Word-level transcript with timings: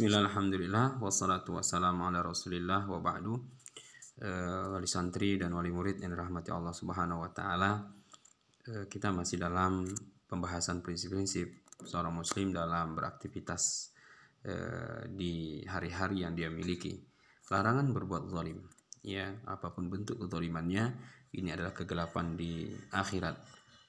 Bismillah, 0.00 0.32
Alhamdulillah, 0.32 0.86
wassalatu 0.96 1.60
wassalamu 1.60 2.08
ala 2.08 2.24
rasulillah 2.24 2.88
wa 2.88 3.04
ba'du. 3.04 3.36
Uh, 4.16 4.72
Wali 4.72 4.88
santri 4.88 5.36
dan 5.36 5.52
wali 5.52 5.68
murid 5.68 6.00
yang 6.00 6.16
dirahmati 6.16 6.48
Allah 6.48 6.72
subhanahu 6.72 7.20
wa 7.20 7.28
ta'ala. 7.28 7.84
Uh, 8.64 8.88
Kita 8.88 9.12
masih 9.12 9.36
dalam 9.36 9.84
pembahasan 10.24 10.80
prinsip-prinsip 10.80 11.52
seorang 11.84 12.16
muslim 12.16 12.48
dalam 12.48 12.96
beraktivitas 12.96 13.92
uh, 14.48 15.04
di 15.04 15.60
hari-hari 15.68 16.24
yang 16.24 16.32
dia 16.32 16.48
miliki. 16.48 16.96
Larangan 17.52 17.92
berbuat 17.92 18.24
zalim. 18.32 18.56
Ya, 19.04 19.36
apa 19.44 19.68
pun 19.68 19.92
bentuk 19.92 20.16
kezalimannya 20.16 20.96
Ini 21.28 21.60
adalah 21.60 21.76
kegelapan 21.76 22.40
di 22.40 22.72
akhirat. 22.88 23.36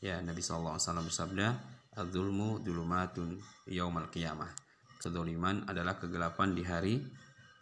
Ya, 0.00 0.24
Nabi 0.24 0.40
SAW 0.40 0.80
bersabda 0.80 1.52
Adzulmu 2.00 2.64
dulumatun 2.64 3.36
yaumal 3.68 4.08
qiyamah 4.08 4.67
Kedoliman 4.98 5.62
adalah 5.70 5.94
kegelapan 5.94 6.58
di 6.58 6.62
hari 6.66 6.94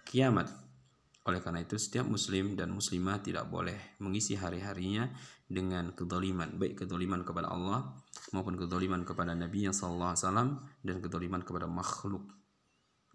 kiamat. 0.09 0.49
Oleh 1.27 1.43
karena 1.43 1.61
itu, 1.61 1.77
setiap 1.77 2.07
muslim 2.09 2.57
dan 2.57 2.73
muslimah 2.73 3.21
tidak 3.21 3.51
boleh 3.51 3.99
mengisi 4.01 4.39
hari-harinya 4.39 5.11
dengan 5.47 5.93
kedoliman. 5.93 6.57
Baik 6.57 6.87
kedoliman 6.87 7.23
kepada 7.23 7.53
Allah 7.53 7.93
maupun 8.33 8.59
kedoliman 8.59 9.07
kepada 9.07 9.35
Nabi 9.35 9.69
yang 9.69 9.75
sallallahu 9.75 10.15
alaihi 10.15 10.23
wasallam 10.23 10.51
dan 10.83 10.97
kedoliman 11.03 11.43
kepada 11.43 11.67
makhluk. 11.69 12.25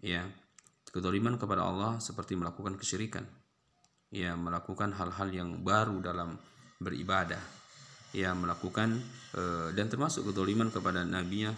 Ya, 0.04 0.28
kedoliman 0.92 1.40
kepada 1.40 1.64
Allah 1.64 1.98
seperti 1.98 2.36
melakukan 2.36 2.76
kesyirikan. 2.76 3.24
Ya, 4.12 4.36
melakukan 4.36 4.92
hal-hal 4.92 5.28
yang 5.32 5.64
baru 5.64 6.04
dalam 6.04 6.36
beribadah. 6.78 7.40
Ya, 8.12 8.36
melakukan 8.36 9.00
uh, 9.32 9.72
dan 9.72 9.88
termasuk 9.88 10.28
kedoliman 10.28 10.68
kepada 10.68 11.00
Nabi 11.00 11.48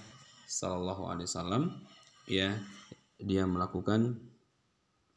sallallahu 0.47 1.11
alaihi 1.11 1.27
wasallam 1.27 1.63
ya 2.29 2.57
dia 3.21 3.47
melakukan 3.47 4.21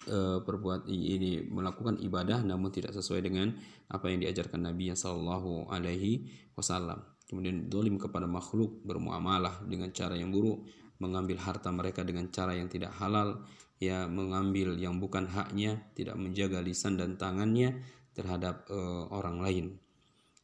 uh, 0.07 0.39
perbuat 0.43 0.88
ini 0.88 1.48
melakukan 1.48 1.99
ibadah 1.99 2.43
namun 2.45 2.70
tidak 2.71 2.95
sesuai 2.95 3.21
dengan 3.26 3.51
apa 3.87 4.12
yang 4.12 4.23
diajarkan 4.23 4.68
Nabi 4.68 4.91
Shallallahu 4.91 5.71
Alaihi 5.71 6.27
Wasallam. 6.55 7.04
Kemudian 7.27 7.67
dolim 7.67 7.99
kepada 7.99 8.23
makhluk 8.23 8.84
bermuamalah 8.87 9.63
dengan 9.67 9.91
cara 9.91 10.15
yang 10.15 10.32
buruk, 10.32 10.63
mengambil 11.04 11.35
harta 11.43 11.67
mereka 11.76 12.07
dengan 12.07 12.32
cara 12.32 12.55
yang 12.55 12.71
tidak 12.71 12.95
halal, 12.95 13.43
ya 13.84 14.07
mengambil 14.07 14.79
yang 14.79 14.95
bukan 14.95 15.27
haknya, 15.27 15.91
tidak 15.91 16.15
menjaga 16.15 16.63
lisan 16.63 16.95
dan 16.95 17.20
tangannya 17.20 17.84
terhadap 18.15 18.63
uh, 18.71 19.12
orang 19.12 19.43
lain. 19.43 19.65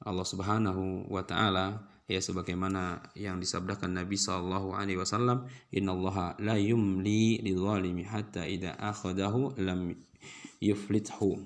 Allah 0.04 0.28
Subhanahu 0.28 1.08
wa 1.08 1.24
taala 1.24 1.88
ya 2.14 2.22
sebagaimana 2.22 3.02
yang 3.18 3.42
disabdakan 3.42 3.98
Nabi 3.98 4.14
sallallahu 4.14 4.78
alaihi 4.78 5.02
wasallam 5.02 5.50
innallaha 5.74 6.38
la 6.38 6.54
yumli 6.62 7.42
lidzalimi 7.42 8.06
hatta 8.06 8.46
idza 8.46 8.78
akhadahu 8.78 9.58
lam 9.58 9.98
yuflithu. 10.62 11.42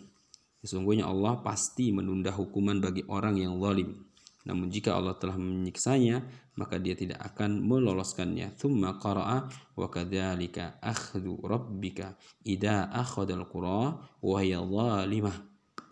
Sesungguhnya 0.59 1.07
Allah 1.07 1.39
pasti 1.39 1.95
menunda 1.95 2.35
hukuman 2.35 2.83
bagi 2.83 3.07
orang 3.07 3.39
yang 3.39 3.55
zalim. 3.63 3.95
Namun 4.43 4.67
jika 4.67 4.99
Allah 4.99 5.15
telah 5.15 5.39
menyiksanya 5.39 6.23
maka 6.59 6.81
dia 6.81 6.97
tidak 6.97 7.21
akan 7.23 7.63
meloloskannya. 7.63 8.57
Thumma 8.59 8.99
qara'a 8.99 9.47
wa 9.77 9.87
kadzalika 9.87 10.81
akhdhu 10.83 11.47
rabbika 11.47 12.17
idza 12.43 12.91
akhadha 12.91 13.37
al-qura 13.39 13.95
wa 14.19 14.37
hiya 14.43 14.65
zalimah. 14.65 15.37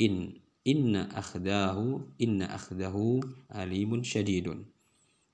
In 0.03 0.35
inna 0.65 1.07
akhdahu 1.13 2.17
inna 2.17 2.49
akhdahu 2.49 3.21
alimun 3.53 4.01
syadidun 4.01 4.65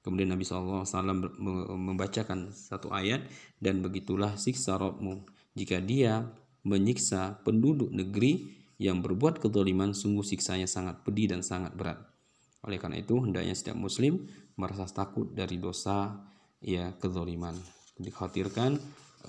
Kemudian 0.01 0.33
Nabi 0.33 0.41
SAW 0.41 0.81
membacakan 1.77 2.49
satu 2.49 2.89
ayat 2.89 3.21
dan 3.61 3.85
begitulah 3.85 4.33
siksa 4.33 4.81
Rabbmu 4.81 5.29
jika 5.53 5.77
dia 5.77 6.25
menyiksa 6.65 7.41
penduduk 7.45 7.93
negeri 7.93 8.49
yang 8.81 9.05
berbuat 9.05 9.37
kezaliman 9.37 9.93
sungguh 9.93 10.25
siksanya 10.25 10.65
sangat 10.65 11.05
pedih 11.05 11.29
dan 11.29 11.45
sangat 11.45 11.77
berat. 11.77 12.01
Oleh 12.65 12.81
karena 12.81 12.97
itu 12.97 13.13
hendaknya 13.21 13.53
setiap 13.53 13.77
muslim 13.77 14.25
merasa 14.57 14.89
takut 14.89 15.29
dari 15.37 15.61
dosa 15.61 16.17
ya 16.57 16.97
kezaliman. 16.97 17.53
Dikhawatirkan 18.01 18.71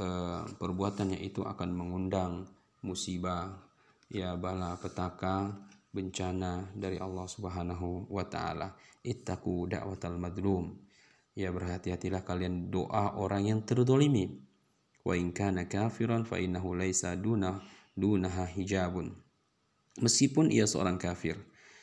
eh, 0.00 0.42
perbuatannya 0.56 1.20
itu 1.20 1.44
akan 1.44 1.68
mengundang 1.68 2.48
musibah 2.80 3.60
ya 4.08 4.40
bala 4.40 4.80
petaka 4.80 5.52
bencana 5.92 6.72
dari 6.72 6.96
Allah 6.96 7.28
Subhanahu 7.28 8.08
wa 8.08 8.24
taala. 8.24 8.72
Ittaqu 9.04 9.68
da'watal 9.68 10.16
madlum. 10.16 10.72
Ya 11.36 11.52
berhati-hatilah 11.52 12.24
kalian 12.24 12.72
doa 12.72 13.16
orang 13.20 13.48
yang 13.48 13.60
terdolimi. 13.62 14.40
Wa 15.04 15.16
in 15.16 15.36
kana 15.36 15.68
kafiran 15.68 16.24
fa 16.24 16.40
innahu 16.40 16.72
laisa 16.72 17.12
duna 17.16 17.60
dunaha 17.92 18.48
hijabun. 18.48 19.12
Meskipun 20.00 20.48
ia 20.48 20.64
seorang 20.64 20.96
kafir, 20.96 21.36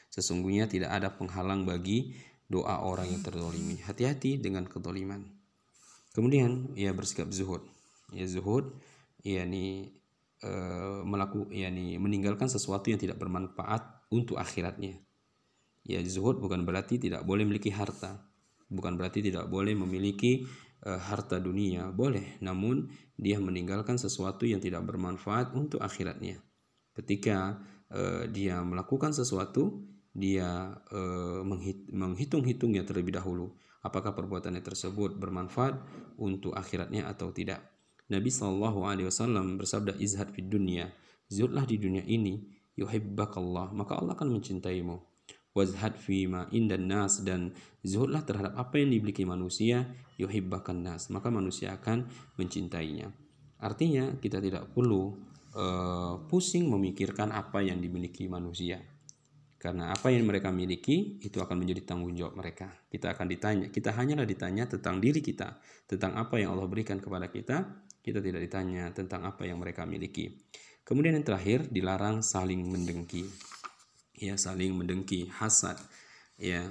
sesungguhnya 0.09 0.65
tidak 0.65 0.89
ada 0.89 1.13
penghalang 1.13 1.69
bagi 1.69 2.17
doa 2.49 2.81
orang 2.81 3.13
yang 3.13 3.21
terdolimi. 3.21 3.77
Hati-hati 3.85 4.41
dengan 4.41 4.65
kedoliman. 4.65 5.21
Kemudian 6.17 6.73
ia 6.73 6.89
bersikap 6.89 7.29
zuhud. 7.29 7.61
Ya 8.09 8.25
zuhud, 8.25 8.73
yakni 9.21 9.93
e, 10.41 10.51
melakukan 11.05 11.53
yakni 11.53 12.01
meninggalkan 12.01 12.49
sesuatu 12.49 12.89
yang 12.89 12.97
tidak 12.97 13.21
bermanfaat 13.21 13.98
untuk 14.09 14.41
akhiratnya. 14.41 14.97
Ya 15.85 16.03
zuhud 16.05 16.37
bukan 16.37 16.67
berarti 16.67 17.01
tidak 17.01 17.25
boleh 17.25 17.47
memiliki 17.47 17.73
harta, 17.73 18.21
bukan 18.69 18.99
berarti 18.99 19.25
tidak 19.25 19.49
boleh 19.49 19.73
memiliki 19.73 20.45
uh, 20.85 20.99
harta 20.99 21.41
dunia, 21.41 21.89
boleh. 21.89 22.37
Namun 22.43 22.89
dia 23.17 23.41
meninggalkan 23.41 23.97
sesuatu 23.97 24.45
yang 24.45 24.61
tidak 24.61 24.85
bermanfaat 24.85 25.55
untuk 25.57 25.81
akhiratnya. 25.81 26.41
Ketika 26.93 27.57
uh, 27.89 28.27
dia 28.29 28.61
melakukan 28.61 29.15
sesuatu, 29.15 29.81
dia 30.13 30.73
uh, 30.91 31.41
menghitung-hitungnya 31.93 32.83
terlebih 32.83 33.15
dahulu. 33.15 33.55
Apakah 33.79 34.11
perbuatannya 34.11 34.59
tersebut 34.59 35.15
bermanfaat 35.15 35.79
untuk 36.19 36.51
akhiratnya 36.51 37.07
atau 37.07 37.31
tidak? 37.31 37.63
Nabi 38.09 38.27
Shallallahu 38.27 38.83
Alaihi 38.83 39.07
Wasallam 39.07 39.55
bersabda 39.55 39.95
izhad 39.95 40.33
di 40.35 40.43
dunia, 40.43 40.91
zuhudlah 41.29 41.63
di 41.63 41.77
dunia 41.79 42.03
ini 42.03 42.58
yuhibbakallah 42.79 43.75
maka 43.75 43.99
Allah 43.99 44.15
akan 44.15 44.39
mencintaimu. 44.39 44.97
Wazhad 45.51 45.99
ma 46.29 46.47
indan 46.55 46.87
nas 46.87 47.19
dan 47.25 47.51
zuhudlah 47.83 48.23
terhadap 48.23 48.55
apa 48.55 48.79
yang 48.79 48.95
dimiliki 48.95 49.27
manusia 49.27 49.91
yuhibbakan 50.15 50.87
nas 50.87 51.11
maka 51.11 51.27
manusia 51.27 51.75
akan 51.75 52.07
mencintainya. 52.39 53.11
Artinya 53.59 54.15
kita 54.15 54.39
tidak 54.39 54.71
perlu 54.71 55.19
uh, 55.57 56.23
pusing 56.31 56.71
memikirkan 56.71 57.35
apa 57.35 57.59
yang 57.59 57.83
dimiliki 57.83 58.31
manusia. 58.31 58.79
Karena 59.59 59.91
apa 59.91 60.07
yang 60.07 60.23
mereka 60.23 60.55
miliki 60.55 61.19
itu 61.19 61.43
akan 61.43 61.59
menjadi 61.59 61.83
tanggung 61.91 62.15
jawab 62.15 62.39
mereka. 62.39 62.71
Kita 62.87 63.11
akan 63.11 63.27
ditanya 63.27 63.65
kita 63.67 63.91
hanyalah 63.91 64.23
ditanya 64.23 64.63
tentang 64.71 65.03
diri 65.03 65.19
kita 65.19 65.59
tentang 65.83 66.15
apa 66.15 66.39
yang 66.39 66.55
Allah 66.55 66.69
berikan 66.71 67.03
kepada 67.03 67.27
kita. 67.27 67.83
Kita 67.99 68.23
tidak 68.23 68.39
ditanya 68.47 68.95
tentang 68.95 69.27
apa 69.27 69.43
yang 69.43 69.59
mereka 69.59 69.83
miliki 69.83 70.31
Kemudian 70.83 71.15
yang 71.15 71.25
terakhir 71.27 71.69
dilarang 71.69 72.21
saling 72.25 72.65
mendengki. 72.65 73.27
Ya, 74.19 74.35
saling 74.35 74.75
mendengki, 74.75 75.31
hasad. 75.31 75.79
Ya, 76.35 76.67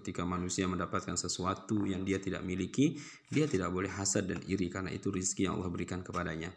ketika 0.00 0.22
manusia 0.22 0.70
mendapatkan 0.70 1.18
sesuatu 1.18 1.82
yang 1.84 2.06
dia 2.06 2.22
tidak 2.22 2.46
miliki, 2.46 3.00
dia 3.28 3.50
tidak 3.50 3.74
boleh 3.74 3.90
hasad 3.90 4.30
dan 4.30 4.38
iri 4.46 4.70
karena 4.70 4.94
itu 4.94 5.10
rizki 5.10 5.44
yang 5.48 5.58
Allah 5.58 5.72
berikan 5.72 6.00
kepadanya. 6.00 6.54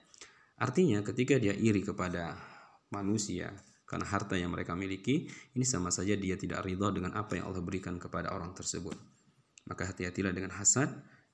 Artinya 0.57 1.01
ketika 1.01 1.37
dia 1.37 1.53
iri 1.53 1.81
kepada 1.81 2.37
manusia 2.93 3.53
karena 3.87 4.05
harta 4.05 4.35
yang 4.35 4.51
mereka 4.51 4.75
miliki, 4.75 5.29
ini 5.55 5.65
sama 5.65 5.89
saja 5.89 6.13
dia 6.19 6.35
tidak 6.35 6.65
ridho 6.67 6.91
dengan 6.91 7.15
apa 7.15 7.39
yang 7.39 7.49
Allah 7.49 7.63
berikan 7.63 7.95
kepada 7.97 8.35
orang 8.35 8.51
tersebut. 8.51 8.95
Maka 9.67 9.91
hati-hatilah 9.91 10.35
dengan 10.35 10.51
hasad, 10.55 10.91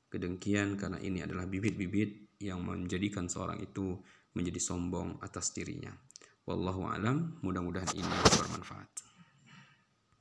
kedengkian 0.09 0.77
karena 0.77 1.01
ini 1.01 1.25
adalah 1.25 1.49
bibit-bibit 1.49 2.37
yang 2.41 2.61
menjadikan 2.61 3.25
seorang 3.25 3.57
itu 3.61 3.97
menjadi 4.33 4.59
sombong 4.59 5.21
atas 5.21 5.53
dirinya. 5.53 5.93
Wallahu 6.43 6.89
alam, 6.89 7.39
mudah-mudahan 7.39 7.93
ini 7.95 8.13
bermanfaat. 8.35 9.12